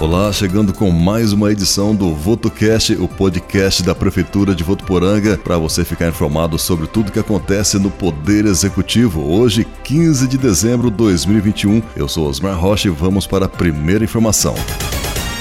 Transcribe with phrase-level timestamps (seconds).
[0.00, 5.58] Olá, chegando com mais uma edição do VotoCast, o podcast da Prefeitura de Votuporanga, para
[5.58, 9.20] você ficar informado sobre tudo que acontece no Poder Executivo.
[9.20, 14.02] Hoje, 15 de dezembro de 2021, eu sou Osmar Rocha e vamos para a primeira
[14.02, 14.54] informação.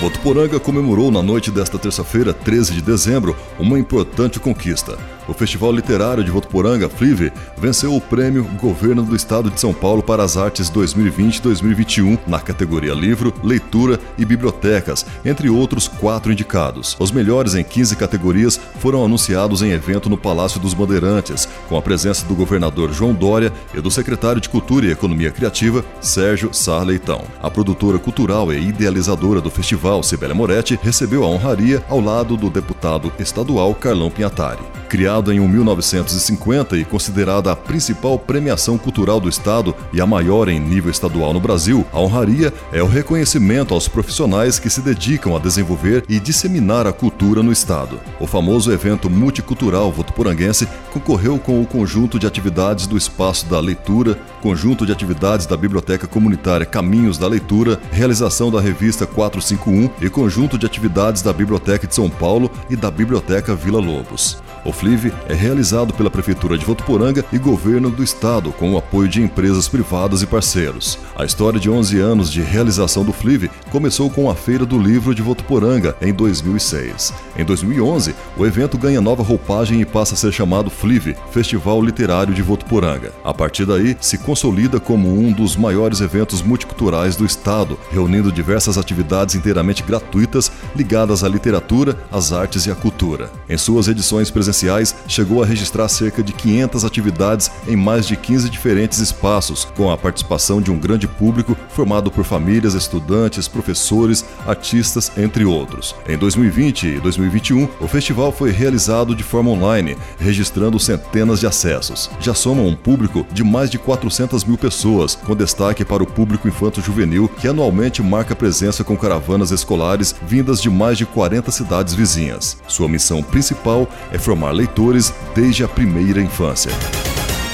[0.02, 4.98] Votuporanga comemorou na noite desta terça-feira, 13 de dezembro, uma importante conquista.
[5.30, 10.02] O Festival Literário de Votuporanga, FLIVE, venceu o prêmio Governo do Estado de São Paulo
[10.02, 16.98] para as Artes 2020-2021 na categoria Livro, Leitura e Bibliotecas, entre outros quatro indicados.
[17.00, 21.82] Os melhores em 15 categorias foram anunciados em evento no Palácio dos Bandeirantes, com a
[21.82, 26.84] presença do governador João Dória e do secretário de Cultura e Economia Criativa, Sérgio Sar
[26.84, 27.24] Leitão.
[27.40, 32.50] A produtora cultural e idealizadora do festival, Sibélia Moretti, recebeu a honraria ao lado do
[32.50, 34.79] deputado estadual Carlão Pinhatari.
[34.90, 40.60] Criada em 1950 e considerada a principal premiação cultural do Estado e a maior em
[40.60, 45.40] nível estadual no Brasil, a honraria é o reconhecimento aos profissionais que se dedicam a
[45.40, 48.00] desenvolver e disseminar a cultura no Estado.
[48.20, 54.18] O famoso evento multicultural votuporanguense concorreu com o conjunto de atividades do Espaço da Leitura,
[54.42, 60.58] conjunto de atividades da Biblioteca Comunitária Caminhos da Leitura, realização da revista 451 e conjunto
[60.58, 64.42] de atividades da Biblioteca de São Paulo e da Biblioteca Vila Lobos.
[64.66, 69.08] O FLIV é realizado pela Prefeitura de Votuporanga e Governo do Estado, com o apoio
[69.08, 71.00] de empresas privadas e parceiros.
[71.16, 75.16] A história de 11 anos de realização do FLIV começou com a Feira do Livro
[75.16, 77.14] de Votuporanga, em 2006.
[77.38, 82.34] Em 2011, o evento ganha nova roupagem e passa a ser chamado FLIV, Festival Literário
[82.34, 83.14] de Votuporanga.
[83.24, 88.78] A partir daí, se consolida como um dos maiores eventos multiculturais do Estado, reunindo diversas
[88.78, 93.32] atividades inteiramente gratuitas ligadas à literatura, às artes e à cultura.
[93.50, 98.16] Em suas edições presenciais, presenciais, chegou a registrar cerca de 500 atividades em mais de
[98.16, 104.26] 15 diferentes espaços, com a participação de um grande público formado por famílias, estudantes, professores,
[104.48, 105.96] artistas, entre outros.
[106.08, 112.10] Em 2020 e 2021, o festival foi realizado de forma online, registrando centenas de acessos.
[112.20, 116.48] Já soma um público de mais de 400 mil pessoas, com destaque para o público
[116.48, 122.58] infanto-juvenil, que anualmente marca presença com caravanas escolares vindas de mais de 40 cidades vizinhas.
[122.68, 126.72] Sua missão principal é formar formar leitores desde a primeira infância.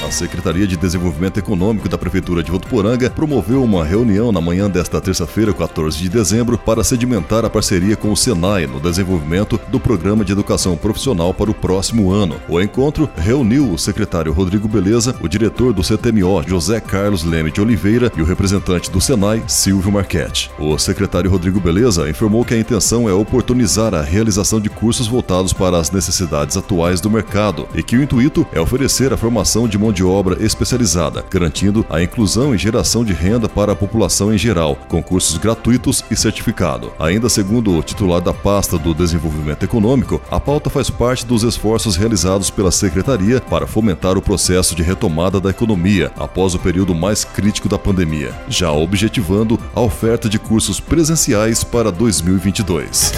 [0.06, 5.00] A Secretaria de Desenvolvimento Econômico da Prefeitura de Votuporanga promoveu uma reunião na manhã desta
[5.00, 10.24] terça-feira, 14 de dezembro, para sedimentar a parceria com o Senai no desenvolvimento do Programa
[10.24, 12.40] de Educação Profissional para o próximo ano.
[12.48, 17.60] O encontro reuniu o secretário Rodrigo Beleza, o diretor do CTMO, José Carlos Leme de
[17.60, 20.52] Oliveira, e o representante do Senai, Silvio Marchetti.
[20.56, 25.52] O secretário Rodrigo Beleza informou que a intenção é oportunizar a realização de cursos voltados
[25.52, 29.76] para as necessidades atuais do mercado e que o intuito é oferecer a formação de
[29.76, 34.36] mão de obra especializada, garantindo a inclusão e geração de renda para a população em
[34.36, 36.92] geral, com cursos gratuitos e certificado.
[36.98, 41.96] Ainda segundo o titular da pasta do Desenvolvimento Econômico, a pauta faz parte dos esforços
[41.96, 47.24] realizados pela Secretaria para fomentar o processo de retomada da economia após o período mais
[47.24, 53.12] crítico da pandemia, já objetivando a oferta de cursos presenciais para 2022.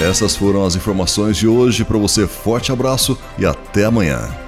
[0.00, 1.84] Essas foram as informações de hoje.
[1.84, 4.47] Para você, forte abraço e até amanhã.